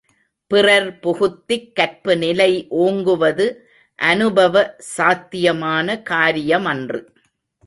பிறர் 0.51 0.87
புகுத்திக் 1.03 1.67
கற்பு 1.75 2.17
நிலை 2.17 2.49
ஓங்குவது 2.79 3.47
அனுபவ 3.99 4.55
சாத்தியமான 4.95 6.01
காரியமன்று. 6.09 7.01